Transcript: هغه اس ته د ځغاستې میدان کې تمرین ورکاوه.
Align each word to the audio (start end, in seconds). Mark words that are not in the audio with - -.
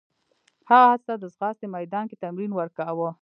هغه 0.69 0.87
اس 0.95 1.01
ته 1.07 1.13
د 1.17 1.23
ځغاستې 1.35 1.65
میدان 1.75 2.05
کې 2.09 2.21
تمرین 2.23 2.51
ورکاوه. 2.55 3.09